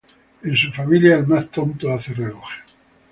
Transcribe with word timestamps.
En 0.43 0.55
su 0.57 0.71
familia, 0.71 1.17
el 1.19 1.27
más 1.27 1.49
tonto 1.51 1.91
hace 1.93 2.15
relojes 2.15 2.57